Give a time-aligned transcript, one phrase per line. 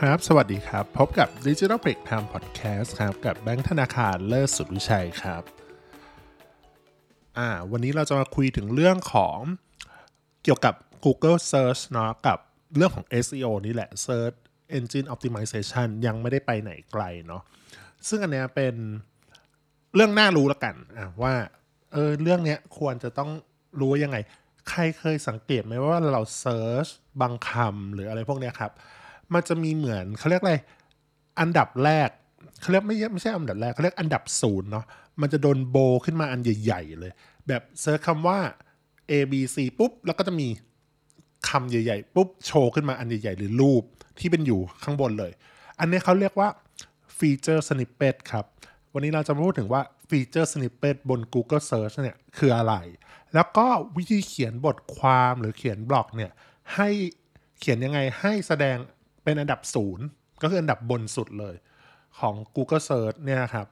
[0.00, 5.42] ครับ สวัสดีครับ พบกับ Digital Break Time Podcast ครับ กับแบงค์ธนาคารเลิศสุดวิชัยครับ
[7.38, 9.38] อ่า วันนี้เราจะมาคุยถึงเรื่องของ
[10.42, 12.38] เกี่ยวกับ Google Search เนาะกับ
[12.76, 14.36] เรื่องของ SEO นี่แหละ Search
[14.78, 17.42] Engine Optimization ยังไม่ได้ไปไหนไกลเนาะ
[18.08, 18.74] ซึ่งอันเนี้ยเป็น
[19.94, 21.34] เรื่องน่ารู้ละกันอะว่า
[21.92, 23.30] เออเรื่องเนี้ยควรจะต้อง
[23.80, 24.16] รู้ยังไง
[24.70, 26.86] ใครเคยสังเกตไหมว่าเรา search
[27.20, 28.72] บางคำหรืออะไรพวกเนี้ยครับ
[29.34, 30.54] มันจะมีเหมือนเขาเรียกอะไร
[31.40, 32.10] อันดับแรก
[32.60, 34.84] เขาเรียกไม่ใช่ไม่ใช่อันดับแรกเขาเรียกอันดับศูนย์เนาะ
[35.20, 37.12] มันจะโดนโบขึ้นมาอันใหญ่ ๆ เลย
[37.48, 38.38] แบบ search คำว่า
[39.10, 40.48] A B C ปุ๊บ แล้วก็จะมี
[41.48, 43.82] คำใหญ่ ๆ ปุ๊บ โชว์ขึ้นมาอันใหญ่ ๆ หรือรูป
[44.18, 45.32] ที่เป็นอยู่ข้างบนเลย
[45.80, 46.48] อันนี้เขาเรียกว่า
[47.18, 48.44] featured snippet ครับ
[48.92, 52.74] วันนี้เราจะมาพูดถึงว่า featured snippet บน Google Search เนี่ยคืออะไร
[53.34, 53.66] แล้วก็
[53.96, 56.32] วิธีเขียนบทความหรือเขียนบล็อกเนี่ย
[56.74, 56.88] ให้
[57.58, 58.76] เขียนยังไงให้แสดง
[59.24, 60.06] เป็นอันดับศูนย์
[60.42, 61.54] ก็คืออันดับบนสุดเลย
[62.20, 63.66] ของ Google Search เนี่ยครับ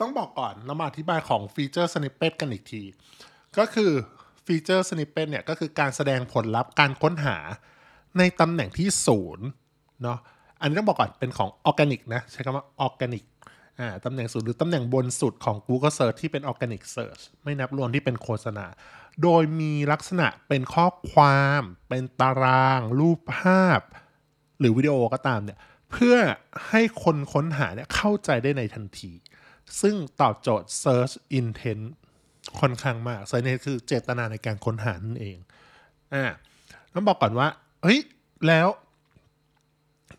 [0.00, 2.82] ต้องบอกก่อนเรามาอธิบายของ featured snippet กันอีกที
[3.58, 3.90] ก็คือ
[4.46, 7.36] featured snippet เนี่ยก็คือการแสดงผลลัพธ์การค้นหา
[8.18, 9.46] ในตำแหน่งที่ศูนย์
[10.02, 10.18] เนาะ
[10.60, 13.24] อันนี้ต้องบอกก่อนเป็นของออร์แกนิกนะ ใช้คำว่าออร์แกนิก
[13.80, 18.66] อ่าตำแหน่งศูนย์หรือตำแหน่งบนสุดของ Google Search ที่เป็น Organic Search ไม่นับรวมที่เป็นโฆษณา
[19.22, 23.80] โดยมีลักษณะเป็นข้อความ เป็นตาราง รูปภาพ
[24.58, 25.58] หรือวิดีโอก็ตามเนี่ย
[25.90, 26.16] เพื่อ
[26.68, 29.12] ให้คนค้นหาเนี่ยเข้าใจได้ในทันที
[29.80, 31.84] ซึ่งตอบโจทย์ Search Intent
[32.60, 35.38] ค่อนข้างมาก Search Intent คือเจตนาในการค้นหานั่นเอง
[36.14, 36.24] อ่า
[36.94, 37.48] ต้องบอกก่อนว่า
[37.82, 38.00] เฮ้ย
[38.46, 38.68] แล้ว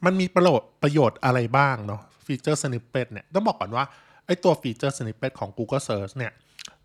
[0.06, 3.86] มันมีประโยชน์ประโยชน์อะไรบ้างเนาะ featured snippet เนี่ยต้องบอกก่อนว่า
[4.26, 6.32] ไอ้ตัว featured snippet ของ Google Search เนี่ย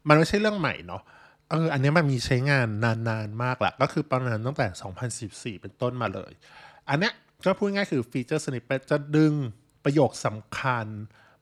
[0.08, 1.02] มันไม่ใช่เรื่องใหม่เนาะ
[1.50, 2.68] เอออันนี้มันมีใช้งาน
[3.08, 4.66] นานๆมากละก็คือประมาณตั้งแต่
[5.56, 6.32] 2014 เป็นต้นมาเลย
[6.88, 7.12] อันเนี้ย
[7.44, 9.34] ก็พูดง่ายคือ featured snippet จะดึง
[9.84, 10.86] ประโยคสำคัญ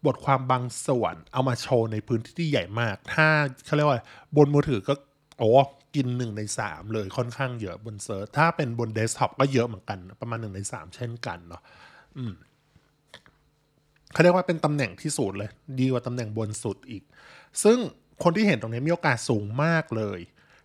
[0.06, 3.26] บทความบางส่วนเอามาโชว์ในพื้นที่ที่ใหญ่มาก ถ้า
[3.64, 4.00] เขาเรียกว่า
[4.36, 4.94] บนมือถือก็
[5.38, 5.48] โอ้
[5.94, 11.62] กินหนึ่งในสามเลยค่อนข้างเยอะบน search ถ้าเป็นบนเดสก์ท็อปก็เยอะเหมือนกัน ประมาณหนึ่งในสามเช่นกันเนาะ
[12.16, 12.32] อืม
[14.12, 15.50] เขาเรียกว่าเป็นตำแหน่งที่สุดเลย
[15.80, 17.02] ดีกว่าตำแหน่งบนสุดอีก
[17.62, 17.78] ซึ่ง
[18.22, 20.20] คนที่เห็นตรงนี้มีโอกาสสูงมากเลย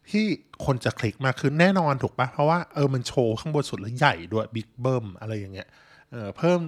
[0.10, 0.26] ที่
[0.66, 5.68] คนจะคลิกมากขึ้นแน่นอนถูกปะเพราะว่าเออมันโชว์ข้างบนสุดแล้วใหญ่ด้วยบิ๊กเบิ้มอะไรอย่างเงี้ย
[6.12, 6.60] เออเพิ่ม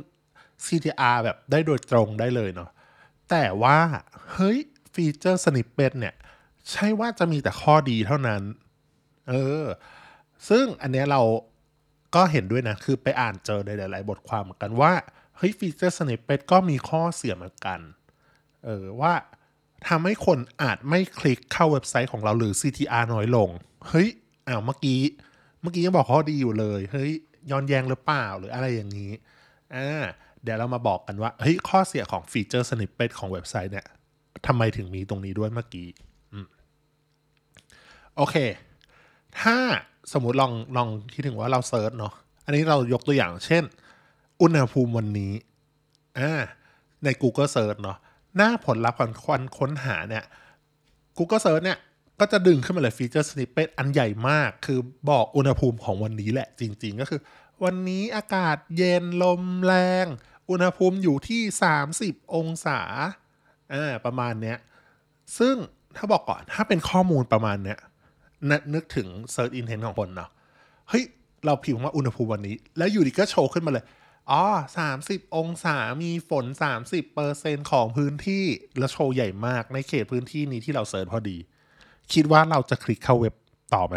[0.65, 2.69] CTR แบบได้โดยตรงได้เลยเนาะ
[3.29, 3.77] แต่ว่า
[4.33, 4.57] เฮ้ย
[4.93, 6.15] ฟีเจอร์สนิปเปตเนี่ย
[6.71, 8.41] ใช่ว่าจะมีแต่ข้อดีเท่านั้น
[9.29, 9.63] เออ
[10.49, 11.21] ซึ่งอันเนี้ยเรา
[12.15, 14.93] ก็เห็นด้วยนะ คือไปอ่านเจอในหลาย ๆ บทความเหมือนกันว่า
[15.37, 17.79] เฮ้ย featured snippet ก็มีข้อเสียเหมือนกัน
[18.65, 19.13] เออว่า
[19.87, 23.49] ทำให้คนอาจไม่คลิกเข้าเว็บไซต์ของเราหรือ CTR น้อยลง
[23.87, 24.07] เฮ้ย
[24.47, 24.99] อ้าวเมื่อกี้
[25.61, 27.11] เมื่อกี้ยังบอกข้อดีอยู่เลย เฮ้ย
[27.51, 29.11] ย้อนแย้งหรือเปล่าหรืออะไรอย่างนี้
[29.75, 30.03] อ่า
[30.43, 33.87] เดี๋ยวเรามาบอกกันว่าเฮ้ยข้อเสียของ featured snippet ของเว็บไซต์เนี่ย
[34.47, 35.87] ทำไมถึงมีตรงนี้ด้วยเมื่อกี้
[38.15, 38.35] โอเค
[39.41, 39.57] ถ้า
[40.13, 42.13] สมมุติลองลองคิดถึงว่าเรา search เนาะ
[42.45, 43.63] อันนี้เรายกตัวอย่างเช่น
[44.41, 45.33] อุณหภูมิวันนี้
[46.19, 46.31] อ่า
[47.03, 47.97] ใน Google Search เนาะ
[48.35, 50.23] หน้าผลลัพธ์ของคนค้นหาเนี่ย
[51.17, 51.79] Google Search เนี่ย
[52.19, 57.21] ก็จะดึงขึ้นมาเลย featured snippet อันใหญ่มาก คือบอกอุณหภูมิของวันนี้แหละ จริง ๆ ก็คือ
[57.63, 60.05] วันนี้อากาศเย็นลมแรง
[60.49, 61.41] อุณหภูมิอยู่ที่
[61.91, 62.79] 30 องศา
[63.73, 64.57] อ่าประมาณเนี้ย
[65.39, 65.55] ซึ่ง
[65.95, 67.79] ถ้าบอกก่อนถ้าเป็นข้อมูลประมาณเนี้ย
[68.49, 70.29] นนึกถึง Search Intent ของคนเนาะ
[70.89, 71.03] เฮ้ย
[71.45, 73.85] เราพิมพ์ว่าอุณหภูมิวันนี้ แล้วอยู่ดีก็โชว์ขึ้นมาเลย
[74.31, 74.43] อ๋อ
[74.77, 78.45] สามสิบองศามีฝนสามสิบเปอร์เซ็นของพื้นที่
[78.77, 81.37] แล้วโชว์ใหญ่มากในเขตพื้นที่นี้ที่เราเซิร์ชพอดี
[82.13, 83.33] คิดว่าเราจะคลิกเข้าเว็บ
[83.73, 83.95] ต่อไหม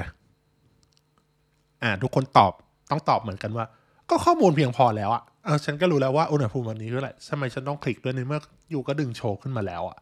[1.83, 2.53] อ่า ทุกคนตอบ
[2.91, 3.67] ต้องตอบเหมือนกันว่า
[4.11, 9.99] ก็ข้อมูลเพียงพอแล้วอะเออฉันก็รู้แล้วว่าอุณหภูมิวันนี้เท่าไหร่ทำไมฉันต้องคลิกด้วยในเมื่ออยู่ก็ดึงโชว์ขึ้นมาแล้วอะ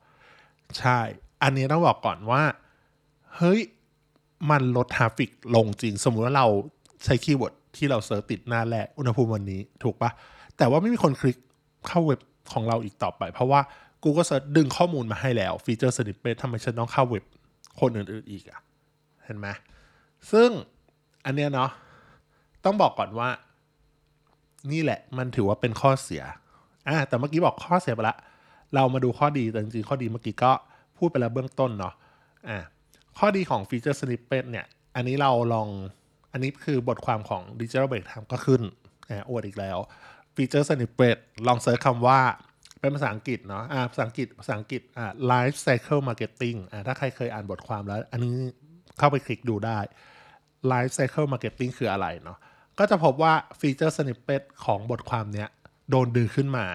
[0.79, 0.99] ใช่
[1.43, 2.43] อันนี้ต้องบอกก่อนว่า
[3.37, 3.61] เฮ้ย
[4.51, 6.47] มันลด traffic ลงจริง สมมุติว่าเรา
[7.05, 10.11] ใช้ keyword ที่เรา search ติดหน้าแรกอุณหภูมิวันนี้ถูกปะ
[10.57, 11.37] แต่ว่าไม่มีคนคลิก
[11.89, 12.21] เข้าเว็บ
[12.53, 13.61] ของเราอีกต่อไป เพราะว่า
[14.05, 17.25] Google Search ดึงข้อมูลมาให้แล้ว ฟีเจอร์สนิปเปททำไมฉันต้องเข้าเว็บ
[17.81, 18.61] คนอื่นๆอีกอะ
[19.25, 19.47] เห็นไหม
[20.33, 20.51] ซึ่ง
[21.25, 21.71] อันเนี้ยเนาะ
[22.65, 23.29] ต้องบอกก่อนว่า
[24.73, 26.23] นี่แหละมันถือว่าเป็นข้อเสีย
[26.87, 28.17] อะแต่เมื่อกี้บอกข้อเสียไปละ
[28.75, 30.53] เรามาดูข้อดีแต่จริงๆข้อดีเมื่อกี้ก็
[30.99, 31.95] พูดไปแล้วเบื้องต้นเนาะ
[32.49, 32.59] อะ
[33.19, 35.69] ข้อดีของ featured snippet เนี่ย อันนี้เราลอง
[36.33, 38.63] อันนี้คือบทความของ Digital Break Time ก็ขึ้น
[39.11, 39.79] นะอวดอีกแล้ว
[40.35, 41.17] featured snippet
[41.47, 42.21] ลอง search คำว่า
[42.81, 48.35] เป็นภาษาอังกฤษเนาะอ่าภาษาอังกฤษ ภาษาอังกฤษอ่า life cycle marketing อ่าถ้าใครเคยอ่านบทความแล้ว อันนี้
[48.99, 49.79] เข้าไปคลิกดูได้
[50.73, 52.39] life cycle marketing คืออะไรเนาะ
[52.79, 55.49] ก็จะพบว่า featured snippet ของบทความเนี้ย
[55.91, 56.67] โดนดึงขึ้นมา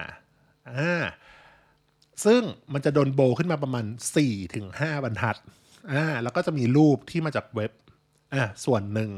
[0.72, 1.02] อ่า
[2.24, 2.40] ซึ่ง
[2.72, 3.84] มันจะโดนโบขึ้นมาประมาณ
[4.44, 5.36] 4-5 บรรทัด
[5.92, 7.72] อ่า แล้วก็จะมีรูปที่มาจากเว็บ
[8.34, 9.10] อ่า ส่วนหนึ่ง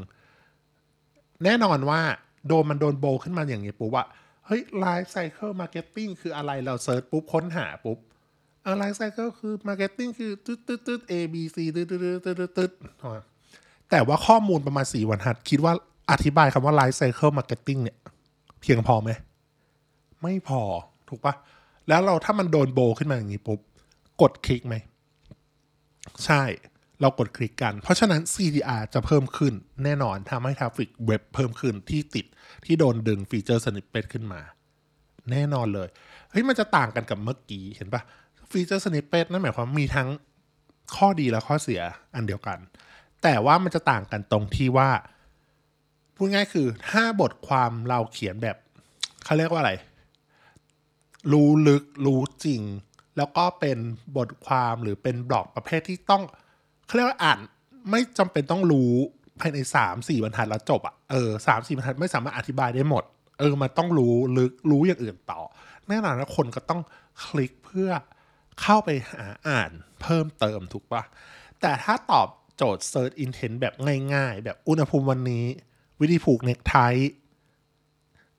[1.43, 2.01] แน่นอนว่า
[2.47, 4.03] โดมันโดนโบขึ้นมาอย่างนี้ปุ๊บว่า
[4.45, 7.97] เฮ้ย life cycle marketing คืออะไรเรา search ปุ๊บค้นหาปุ๊บ
[8.79, 12.71] life cycle คือ marketing คือตึ๊ดตึ๊ดตึ๊ด A B C ตึ๊ดตึ๊ดตึ๊ดตึ๊ดตึ๊ด
[13.89, 15.73] แต่ว่าข้อมูลประมาณสี่บรรทัด คิดว่า
[16.11, 17.97] อธิบายคำว่า life cycle marketing เนี่ย
[18.61, 19.09] เพียงพอไหม
[20.21, 20.61] ไม่พอ
[21.09, 21.33] ถูกปะ
[21.87, 23.59] แล้วเราถ้ามันโดนโบขึ้นมาอย่างนี้ปุ๊บ
[24.21, 24.75] กดคลิกไหม
[26.25, 26.41] ใช่
[27.01, 29.53] เรากดคลิกกัน เพราะฉะนั้น CTR จะเพิ่มขึ้น
[29.83, 32.25] แน่นอนทำให้ traffic เว็บเพิ่มขึ้นที่ติด
[32.65, 34.41] ที่โดนดึง featured snippet ขึ้นมา
[35.31, 35.87] แน่นอนเลย
[36.31, 38.01] เฮ้ยมันจะต่างกันกับเมื่อกี้เห็นปะ
[38.51, 40.09] featured snippet นั่นหมายความมีทั้ง
[40.95, 41.81] ข้อดีและข้อเสีย
[42.15, 42.57] อันเดียวกัน
[43.23, 44.89] แต่ว่ามันจะต่างกันตรงที่ว่า
[46.15, 48.57] พูดง่ายคือถ้าบทความเราเขียนแบบ
[49.23, 49.73] เขาเรียกว่าอะไร
[51.31, 52.61] รู้ลึกรู้จริง
[53.17, 53.77] แล้วก็เป็น
[54.17, 56.23] บทความหรือเป็นบล็อกประเภทที่ต้อง
[56.87, 57.39] เขาเรียกว่าอ่าน
[57.91, 58.91] ไม่จำเป็นต้องรู้
[59.39, 63.03] ภายในสามสี่บรรทัดแล้วจบอะเออสามสี่บรรทัดไม่สามารถอธิบายได้หมด
[63.39, 65.41] เออ มันต้องรู้ลึกรู้อย่างอื่นต่อ
[65.87, 66.81] แน่นอนนะคนก็ต้อง
[67.25, 67.89] คลิกเพื่อ
[68.61, 71.03] เข้าไปหาอ่านเพิ่มเติมถูกปะ
[71.61, 73.73] แต่ถ้าตอบโจทย์ Search Intent แบบ
[74.13, 75.45] ง่ายๆ แบบอุณหภูมิวันนี้
[76.01, 76.75] วิธีผูกเน็กไท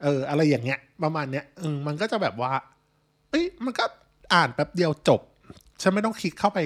[0.02, 2.52] เออ อะไรอย่างเงี้ย ประมาณเนี้ยเออมันก็จะแบบว่า
[3.30, 3.84] เอ้ยมันก็
[4.34, 5.20] อ่านแป๊บเดียวจบ
[5.82, 6.58] ฉันไม่ต้องคลิกเข้าไป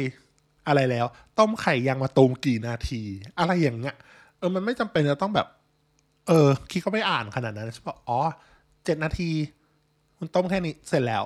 [0.66, 1.06] อะไรแล้ว
[1.38, 3.02] ต้มไข่ยางมาตูมกี่นาที
[3.38, 3.96] อะไรอย่างเงี้ย
[4.38, 5.46] เออมันไม่จำเป็นจะต้องแบบ
[6.28, 8.18] เออคลิกเข้าไปอ่านขนาดนั้นใช่ปะอ๋อ
[8.84, 9.30] เจ็ดนาที
[10.18, 11.24] คุณต้มแค่นี้เสร็จแล้ว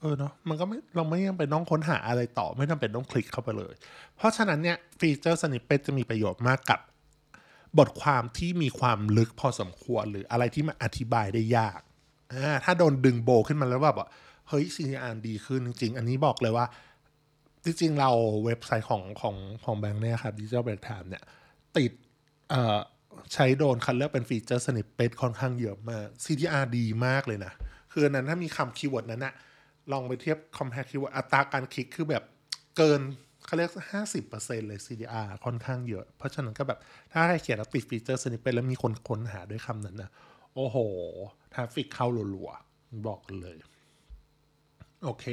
[0.00, 3.74] เออเนาะมันก็ไม่เราไม่ยังเป็นต้องค้นหาอะไรต่อ ไม่จำเป็นต้องคลิกเข้าไปเลย
[4.16, 6.80] เพราะฉะนั้นเนี่ย featured snippet จะมีประโยชน์มากกับ
[7.78, 11.80] บทความที่มีความลึกพอสมควรหรืออะไรที่มันอธิบายได้ยาก
[12.32, 14.00] อ่าถ้าโดนดึงโบขึ้นมาแล้วแบบ
[14.48, 16.66] เฮ้ย CTR ดีขึ้นจริงๆ อันนี้บอกเลยว่า
[17.64, 18.10] จริงๆ เรา
[18.44, 21.22] เว็บไซต์ของของของแบงค์เนี่ยครับ Digital Break Time เนี่ย
[21.76, 21.92] ติด
[23.34, 27.52] ใช้โดนคัดเลือกเป็น featured snippet ค่อนข้างเยอะมาก CTR ดีมากเลยนะ
[27.92, 29.34] คืออันนั้นถ้ามีคำ keyword นั้นนะ
[29.92, 32.24] ลองไปเทียบ compare keyword อัตราการคลิกคือแบบ
[32.76, 33.00] เกิน
[33.44, 36.78] เขาเรียกห้าสิบเปอร์เซ็นเลย CTR ค่อนข้างเยอะ เพราะฉะนั้นก็แบบ
[37.12, 40.10] ถ้าใครเขียนแล้วติด featured snippet แล้วมีคนค้นหาด้วยคำนั้นนะ
[40.54, 40.76] โอ้โห
[41.52, 43.56] traffic เข้ารัวๆ บอกเลย
[45.04, 45.24] โอเค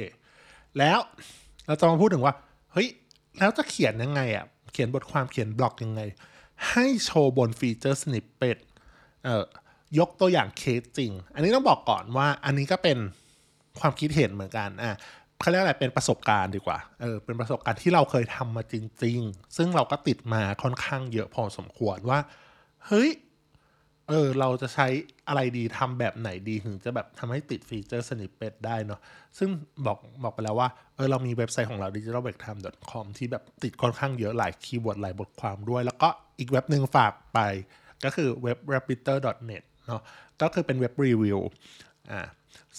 [0.78, 0.98] แล้ว
[1.66, 2.34] เราจะมาพูดถึงว่า
[2.72, 2.88] เฮ้ย
[3.38, 6.00] แล้วจะเขียนยังไงอะ่ะ เขียนบทความเขียนบล็อกยังไง
[6.70, 8.58] ให้โชว์บน featured snippet
[9.24, 9.44] เอ่อ
[9.98, 12.98] ยกตัวอย่างเคสจริง อันนี้ต้องบอกก่อนว่า อันนี้ก็เป็น
[13.80, 14.96] ความคิดเห็นเหมือนกันอะ
[15.40, 18.74] เขาเรียกอะไรเป็นประสบการณ์ดีกว่า เออ เป็นประสบการณ์ที่เราเคยทำมาจ
[19.04, 22.18] ริง ๆ ซึ่งเราก็ติดมาค่อนข้างเยอะพอสมควรว่า
[22.86, 23.10] เฮ้ย
[24.08, 24.86] เออเราจะใช้
[25.28, 29.00] อะไรดีทำแบบไหนดีถึงจะแบบทำให้ติด featured snippet ได้เนาะ
[29.38, 29.48] ซึ่ง
[29.86, 36.08] บอกบอกไปแล้วว่าเออเรามีเว็บไซต์ของเรา digitalbreaktime.com ที่แบบติดค่อนข้างเยอะหลาย keyword หลายบทความด้วย แล้วก็
[36.38, 37.38] อีกเว็บหนึ่งฝากไป
[38.04, 40.02] ก็คือเว็บ rapiter.net เนาะ
[40.42, 41.38] ก็คือเป็นเว็บรีวิว
[42.10, 42.22] อ่า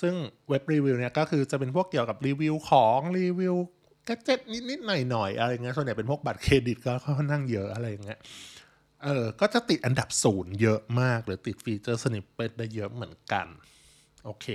[0.01, 0.13] ซึ่ง
[0.49, 3.55] เว็บรีวิวเนี่ยก็คือจะเป็นพวกเกี่ยวกับรีวิวของรีวิว
[4.05, 4.39] gadget
[4.69, 8.19] นิดๆหน่อยๆอะไรเงี้ยส่วนใหญ่เป็นพวกบัตรเครดิตก็ค่อนข้างเยอะอะไรอย่างเงี้ย
[9.03, 13.47] เออ ก็จะติดอันดับศูนย์เยอะมาก หรือติด featured snippet ได้เยอะเหมือนกัน
[14.25, 14.45] โอเค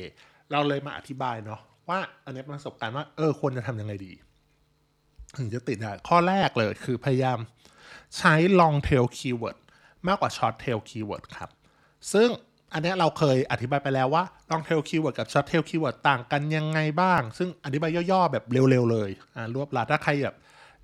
[0.53, 4.13] เราเลยมาอธิบายเนาะว่าอันนี้ประสบการณ์ว่า เออควรจะทำยังไงดี
[5.39, 7.39] ถึงจะติดได้ข้อแรกเลยคือพยายาม
[8.19, 9.59] ใช้ long tail keyword
[10.09, 11.51] มากกว่า short tail keyword ครับ
[12.13, 12.29] ซึ่ง
[12.73, 20.37] อันนี้เราเคยอธิบายไปแล้วว่า long tail keyword กับ short tail keyword ต่างกันยังไงบ้าง ซึ่งอธิบายย่อๆ แบบเร็วๆเลย อ่ารวบลัดถ้าใครแบบ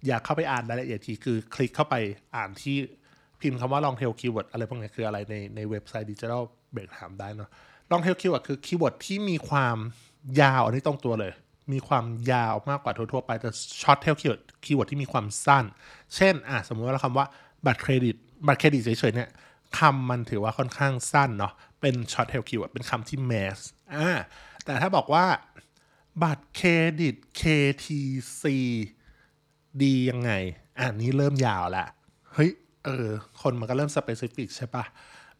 [0.06, 1.94] อยากเข้าไปอ่านรายละเอียดทีคือคลิกเข้าไป
[2.36, 2.76] อ่านที่
[3.44, 6.42] พิมพ์คำว่า long tail keyword อะไรพวกนี้คืออะไรในในเว็บไซต์ digital
[6.74, 7.50] break ถามได้เนาะ
[7.90, 9.76] long tail keyword คือ keyword ที่มีความ
[10.40, 11.32] ยาวอันนี้ตรงตัวเลย
[11.72, 15.64] มีความยาวมากกว่าทั่วๆไปแต่ short tail keyword keyword ที่มีความสั้น
[16.14, 17.26] เช่นอะสมมติว่าเราคำว่า
[17.66, 19.30] บัตรเครดิตบัตรเครดิตเฉยๆเนี่ย
[19.78, 23.58] คำมันถือว่าค่อนข้างสั้นเนาะเป็น short tail keyword เป็นคำที่ mass
[23.94, 24.10] อ่า
[24.64, 25.24] แต่ถ้าบอกว่า
[26.22, 26.70] บัตรเคร
[27.00, 28.44] ดิต KTC
[29.82, 30.30] ดียังไง
[30.80, 31.86] อันนี้เริ่มยาวละ
[32.32, 32.50] เฮ้ย
[32.84, 33.06] เออ
[33.42, 34.84] คนมันก็เริ่ม specific ใช่ปะ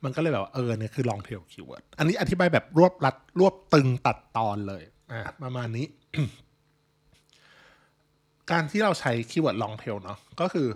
[0.04, 5.86] มันก็เลยแบบเออเนี่ยคือ long tail keyword อันนี้อธิบายแบบรวบรัดรวบตึงตัดตอนเลยอะประมาณนี้
[8.50, 10.68] การที่เราใช้คีย์เวิร์ด long tail เนาะก็คือ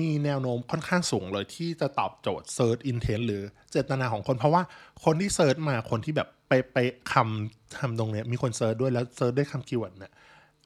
[0.00, 4.62] มีแนวโน้มค่อนข้างสูงเลยที่จะตอบโจทย์ search intent หรือเจตนาของคน เพราะว่า
[5.04, 6.78] คนที่ search มาคนที่แบบไปไป
[7.12, 10.12] คำทำตรงเนี้ยมีคน search ด้วยแล้ว search ด้วยคำ keyword เนี่ย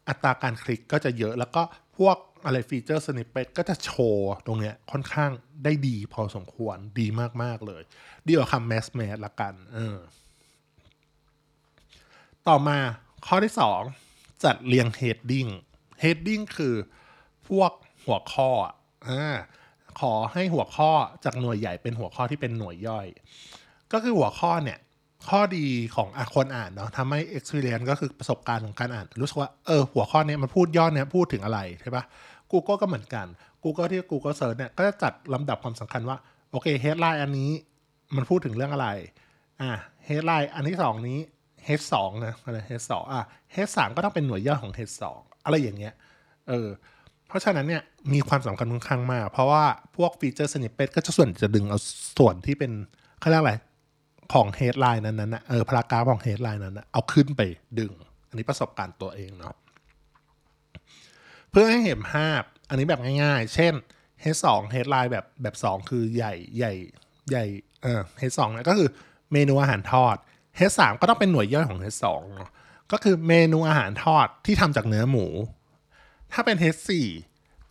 [0.08, 1.62] อัตราการคลิกก็จะเยอะแล้วก็
[1.98, 5.30] พวก อะไรฟีเจอร์สนิปเปตก็จะโชว์ตรงเนี้ยค่อนข้าง
[5.64, 7.06] ได้ดีพอสมควรดี
[7.42, 7.82] มากๆเลย
[8.26, 9.96] ดีกว่าคำแมสแมสละกันเออ
[12.48, 12.78] ต่อมา
[13.26, 13.80] ข้อที่สอง
[14.44, 15.50] จัดเรียง heading
[16.02, 16.74] heading คือ
[17.48, 17.72] พวก
[18.04, 18.50] หัวข้อ
[19.08, 19.36] อ่า
[20.00, 20.92] ขอให้หัวข้อ
[21.24, 23.06] จากหน่วยใหญ่เป็นหัวข้อที่เป็นหน่วยย่อย
[23.92, 24.78] ก็คือหัวข้อเนี่ย
[25.28, 32.04] ข้อดีของอคนอ่านเนาะทำให้ experience ก็คือประสบการณ์ของการอ่าน รู้สึกว่าเออหัวข้อเนี้ยมันพูดย่อเนี้ยพูดถึงอะไรใช่ปะ
[32.54, 33.26] Google ก็เหมือนกัน
[33.64, 36.16] Google ที่ Google Search เนี่ยก็จะจัดลำดับความสำคัญว่า
[36.50, 37.50] โอเค headline อันนี้
[38.16, 38.88] มันพูดถึงเรื่องอะไร
[39.60, 39.70] อะ
[40.08, 41.18] headline อันที่สองนี้
[41.66, 43.22] head สองนะอะไร head สองอะ
[43.54, 45.94] head สามก็ต้องเป็นหน่วยย่อยของ head สองอะไรอย่างเงี้ย
[46.48, 46.68] เออ
[47.28, 47.82] เพราะฉะนั้นเนี่ย
[48.12, 49.64] มีความสำคัญค่อนข้างมาก เพราะว่า
[49.96, 51.78] พวกฟีเจอร์สนิปเปตก็จะส่วนจะดึงเอา
[52.18, 52.72] ส่วนที่เป็น
[53.20, 53.54] เขาเรียกอะไร
[54.32, 57.42] ของ headline นั้นๆนะเออพารากราฟของ headline นั้นนะเอาขึ้นไป
[57.78, 57.92] ดึง
[58.28, 59.54] อันนี้ประสบการณ์ตัวเองเนาะ
[61.54, 63.74] เพื่อให้เห็นภาพ อันนี้แบบง่ายๆ เช่น
[64.34, 66.72] H2 headline แบบแบบ 2 คือใหญ่ใหญ่
[67.30, 67.44] ใหญ่
[67.82, 68.88] เออ H2 เนี่ยก็คือ
[69.32, 70.16] เมนูอาหารทอด
[70.70, 72.50] H3 ก็ต้องเป็นหน่วยย่อยของ H2 เนาะ
[72.92, 75.26] ก็คือเมนูอาหารทอดที่ทำจากเนื้อหมู
[76.32, 76.90] ถ้าเป็น H4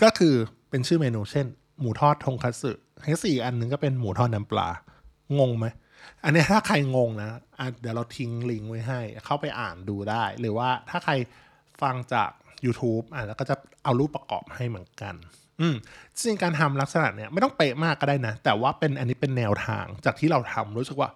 [0.03, 0.35] ก็คือ
[0.69, 1.45] เป็นชื่อเมนูเช่น
[1.79, 2.71] หมูทอดทงคัตสึ
[3.17, 4.69] H4 อันหนึงก็เป็นหมูทอดน้ำปลา
[5.39, 5.65] งงไหม
[6.23, 7.29] อันนี้ถ้าใครงงนะ
[7.81, 11.13] เดี๋ยวเราทิ้งลิงก์ไว้ให้ เข้าไปอ่านดูได้ หรือว่าถ้าใคร
[11.81, 12.29] ฟังจาก
[12.65, 15.15] YouTube อะแล้วก็จะเอารูปประกอบให้เหมือนกัน
[15.61, 15.75] อืม
[16.13, 21.09] จริงๆการทำลักษณะเนี้ยไม่ต้องเป๊ะมากก็ได้นะ แต่ว่าเป็นอันนี้เป็นแนวทางจากที่เราทำรู้สึกว่า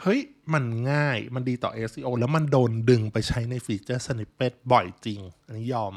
[0.00, 0.20] เฮ้ย
[0.54, 5.94] มันง่ายมันดีต่อ SEO แล้วมันโดนดึงไปใช้ในฟีเจอร์สนิปเปตบ่อยจริง อันนี้ยอม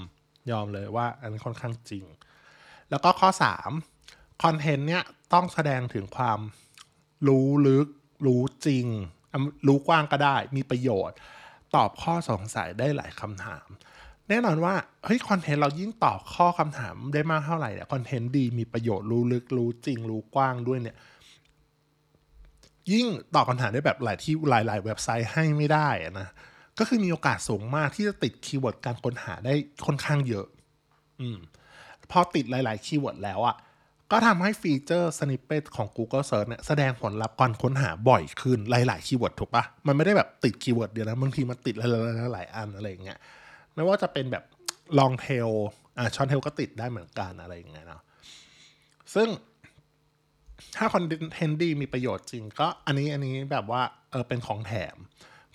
[0.52, 2.06] ยอมเลยว่า อันนี้ค่อนข้างจริง
[2.90, 3.30] แล้วก็ข้อ
[3.86, 6.40] 3คอนเทนต์เนี้ยต้องแสดงถึงความ
[7.28, 7.88] รู้ลึก
[8.26, 8.88] รู้จริง
[9.32, 11.18] อะรู้กว้างก็ได้มีประโยชน์
[11.76, 13.68] ตอบข้อสงสัยได้หลายคำถาม
[14.30, 14.74] แน่นอนว่า
[15.06, 20.98] เฮ้ยคอนเทนต์เรายิ่งตอบข้อคำถามได้มากเท่าไหร่เนี่ยคอนเทนต์ดีมีประโยชน์รู้ลึกรู้จริงรู้กว้างด้วยเนี่ย
[22.92, 25.89] ยิ่งตอบคำถามได้แบบหลายที่หลาย ๆ เว็บไซต์ให้ไม่ได้
[26.20, 26.27] นะ
[26.80, 29.53] ก็คือมีโอกาสสูงมากที่จะติด keyword การค้นหาได้
[29.86, 30.46] ค่อนข้างเยอะ
[31.22, 31.38] อืม
[32.12, 33.56] พอติดหลาย ๆ keyword แล้วอะ
[34.12, 41.75] ก็ทำให้ฟีเจอร์ snippet ของ Google Search เนี่ยแสดงผลลัพธ์การค้นหาบ่อยขึ้นหลาย ๆ keyword ถูกปะมันไม่ได้แบบติด keyword เดียวนะบางทีมันติด
[42.34, 43.20] หลายๆอันอะไรอย่างเงี้ย
[43.75, 44.44] ไม่ว่าจะเป็นแบบ
[45.00, 45.51] long tail
[45.98, 48.01] อ่า short tail ก็ติดได้เหมือนกันอะไรอย่างเงี้ยเนาะ
[49.13, 49.27] ซึ่ง
[50.75, 54.98] ถ้า con tent ดีมีประโยชน์จริง ก็อันนี้อันนี้แบบว่าเออเป็นของแถม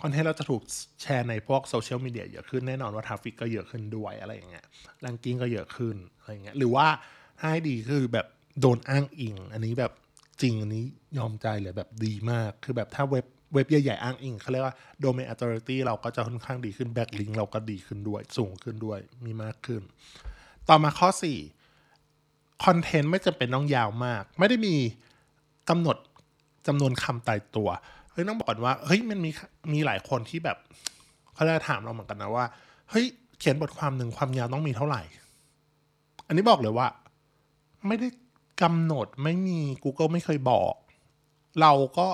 [0.01, 0.61] content เราจะถูก
[1.01, 4.65] แชร์ในพวกโซเชียลมีเดียเยอะขึ้นแน่นอนว่า traffic ก็เยอะขึ้นด้วยอะไรอย่างเงี้ย
[5.05, 6.87] ranking ก็เยอะขึ้นอะไรอย่างเงี้ยหรือว่า
[7.39, 8.27] ถ้าให้ดีคือแบบ
[8.61, 9.93] โดนอ้างอิง อันนี้แบบ
[10.41, 10.85] จริงอันนี้
[11.17, 19.81] ยอมใจเลยแบบดีมาก คือแบบถ้าเว็บ เว็บใหญ่ๆอ้างอิงเขาเรียกว่า domain authority เราก็จะค่อนข้างดีขึ้น backlink เราก็ดีขึ้นด้วย สูงขึ้นด้วยมีมากขึ้น
[20.69, 21.09] ต่อมาข้อ
[21.85, 24.75] 4คอนเทนต์ไม่จำเป็นต้องยาวมาก ไม่ได้มี
[25.69, 25.97] กำหนด
[26.67, 27.69] จำนวนคำตายตัว
[28.11, 29.31] เฮ้ยต้องบอกก่อนว่าเฮ้ยมันมี
[29.73, 30.57] มีหลายคนที่แบบ
[31.33, 32.45] เขาจะถามเราเหมือนกันนะว่า
[32.89, 33.05] เฮ้ย
[33.39, 35.01] เขียนบทความหนึ่งความยาวต้องมีเท่าไหร่
[36.27, 36.87] อันนี้บอกเลยว่า
[37.87, 38.07] ไม่ได้
[38.61, 40.73] กำหนดไม่มี Google ไม่เคยบอก
[41.61, 42.07] เราก็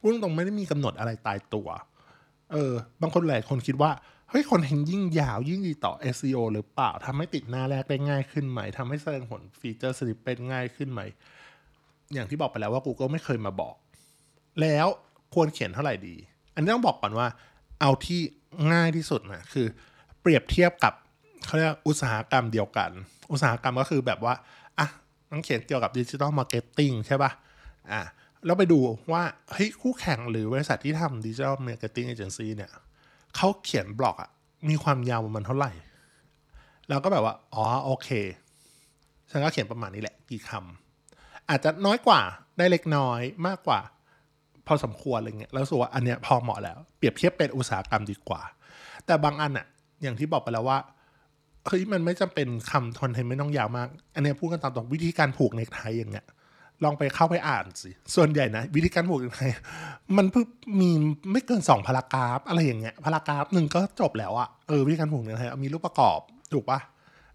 [0.00, 1.68] พูดตรงไม่ได้มีกำหนดอะไรตายตัว
[2.52, 3.90] เออ บางคนหลายคนคิดว่า
[4.30, 11.00] เฮ้ย content ยิ่งยาวยิ่งดีต่อ SEO หรือเปล่าทำให้ติดหน้าแรกได้ง่ายขึ้นไหมทำให้แสดงผล featured snippet ง่ายขึ้นไหม
[12.14, 13.74] อย่างที่บอกไปแล้วว่า Google ไม่เคยมาบอก
[14.60, 14.86] แล้ว
[15.34, 16.16] ควรเขียนเท่าไหร่ดี
[16.54, 17.26] อันนี้ต้องบอกก่อนว่า
[17.80, 18.20] เอาที่
[18.72, 19.66] ง่ายที่สุดนะคือ
[20.20, 20.94] เปรียบเทียบกับ
[21.44, 22.90] เขาเรียกอุตสาหกรรมเดียวกัน
[23.32, 24.34] อุตสาหกรรมก็คือแบบว่า
[24.78, 24.88] อะ
[25.30, 27.30] ต้องเขียนเกี่ยวกับดิจิ t a ลมาร์เก็ตติ้งใช่ป่ะ
[27.92, 28.00] อะ
[28.46, 28.78] แล้วไปดู
[29.12, 32.70] ว่าเฮ้ยคู่แข่งหรือบริษัทที่ทำดิจิ t a ลมาร์เก็ตติ้งเอเจนซี่เนี่ย
[33.36, 34.30] เขาเขียนบล็อกอะ
[34.68, 35.72] มีความยาวประมาณเท่าไหร่
[36.88, 38.08] แล้วก็แบบว่า อ๋อ โอเค
[39.30, 42.20] ฉันก็เขียนประมาณนี้แหละ กี่คำอาจจะน้อยกว่า
[42.58, 43.80] ได้เล็กน้อยมากกว่า
[44.66, 48.42] พอสมควรอะไรเงี้ยแล้วรู้สึกว่าอันเนี้ยพอเหมาะแล้ว เปรียบเทียบเป็นอุตสาหกรรมดีกว่า
[49.06, 49.66] แต่บางอันอะ
[50.02, 50.78] อย่างที่บอกไปแล้วว่า
[51.66, 56.26] เฮ้ยมันไม่จำเป็นทำ content ไม่ต้องยาวมาก อันเนี้ยพูดกันตามตรงวิธีการผูกเนคไทอย่างเงี้ย
[56.84, 59.44] ลองไปเข้าไปอ่านสิ ส่วนใหญ่นะ วิธีการผูกเนคไท
[60.16, 60.44] มันเพิ่ง
[60.80, 60.90] มี
[61.32, 66.18] ไม่เกินสองพารากราฟ อะไรอย่างเงี้ยพารากราฟหนึ่งก็จบแล้วอะเออวิธีการผูกเนคไทมีรูปประกอบ
[66.52, 66.80] ถูกปะ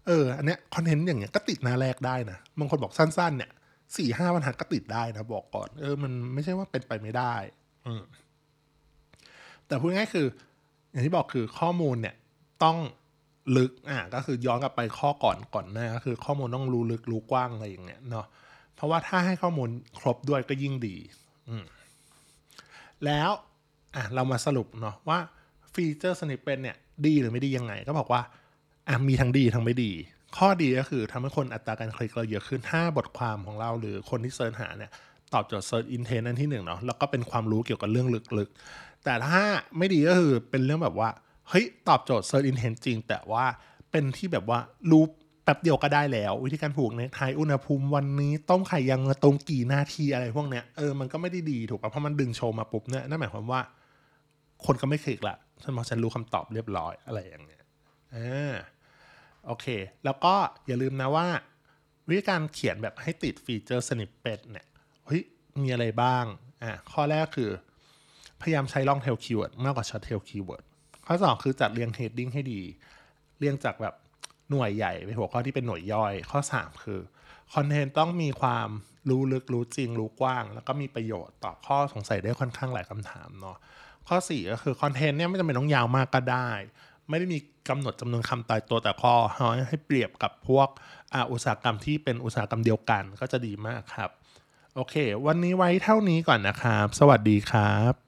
[0.06, 3.50] เอออันเนี้ยคอนเทนต์อย่างเงี้ยก็ติดหน้าแรกได้นะบางคนบอกสั้นๆเนี่ย
[3.96, 7.34] สี่ห้าบรรทัดก็ติดได้นะบอกก่อน เออมันไม่ใช่ว่าเป็นไปไม่ได้
[7.86, 8.02] อืม
[9.66, 10.26] แต่พูดง่ายคือ
[10.90, 12.14] อย่างที่บอกคือข้อมูลเนี่ย
[12.64, 12.76] ต้อง
[13.56, 18.26] ลึกอะก็คือย้อนกลับไปข้อก่อนก่อนหน้าก็คือข้อมูลต้องรู้ลึกรู้กว้างอะไรอย่างเงี้ยเนาะ
[18.76, 20.96] เพราะว่าถ้าให้ข้อมูลครบด้วยก็ยิ่งดี
[23.04, 23.30] แล้ว
[23.94, 25.18] อะเรามาสรุปเนาะว่า
[25.72, 28.22] ฟีเจอร์สนิปเป็นเนี่ยดีหรือไม่ดียังไง ก็บอกว่า
[28.88, 29.92] อะมีทั้งดีทั้งไม่ดี
[30.36, 34.90] ข้อดีก็คือทำให้คนอัตราการคลิกเราเยอะขึ้น5บทความของเราหรือคนที่เสิร์ชหาเนี่ย
[35.32, 39.42] ตอบโจทย์ Search Intent นั่นที่หนึ่งเนาะแล้วก็เป็นความรู้เกี่ยวกับเรื่องลึกๆ แต่ถ้า
[39.78, 41.10] ไม่ดีก็คือเป็นเรื่องแบบว่า
[41.48, 43.44] เฮ้ย ตอบโจทย์ Search Intent จริง แต่ว่า
[43.90, 44.58] เป็นที่แบบว่า
[44.90, 45.04] รู้
[45.46, 53.60] แป๊บเดียวก็ได้แล้ว วิธีการผูกเนคไทอุณหภูมิวันนี้ต้มไข่ยังตรงกี่นาทีอะไรพวกเนี้ยเออมันก็ไม่ได้ดีถูกป่ะเพราะมันดึงโชว์มาปุ๊บเนี่ยนั่นหมายความว่า
[54.66, 57.62] คนก็ไม่คลิกละฉันบอฉันรู้คำตอบเรียบร้อยอะไรอย่างเงี้ย
[58.14, 58.54] อ่า
[59.46, 59.66] โอเค
[60.04, 60.34] แล้วก็
[60.66, 61.26] อย่าลืมนะว่า
[62.08, 64.66] วิธีการเขียนแบบให้ติดฟีเจอร์สนิปเป็ดเนี่ย
[65.06, 65.22] เฮ้ย
[65.62, 66.24] มีอะไรบ้าง
[66.62, 67.50] อะข้อแรกคือ
[68.40, 70.64] พยายามใช้ long tail keyword มากกว่า short tail keyword
[71.06, 72.60] ข้อสองคือจัดเรียง heading ให้ดี
[73.38, 73.94] เรียงจากแบบ
[74.50, 77.00] หน่วยใหญ่ไปหัวข้อที่เป็นหน่วยย่อย ข้อ 3 คือ
[77.54, 78.68] คอนเทนต์ต้องมีความ
[79.10, 83.56] รู้ลึกรู้จริงรู้กว้าง แล้วก็มีประโยชน์ตอบข้อสงสัยได้ค่อนข้างหลายคำถามเนาะ
[84.08, 86.48] ข้อ 4 ก็คือคอนเทนต์เนี่ยไม่จำเป็นต้องยาวมากก็ได้
[87.08, 87.38] ไม่ได้มี
[87.68, 89.14] กำหนดจำนวนคำตายตัวแต่ข้อ
[89.68, 90.68] ให้เปรียบกับพวก
[91.14, 94.10] ออุตสาหกรรมที่เป็นอุตสาหกรรมเดียวกันก็จะดีมากครับ
[94.74, 94.94] โอเค
[95.26, 98.05] วันนี้ไว้เท่านี้ก่อนนะครับ สวัสดีครับ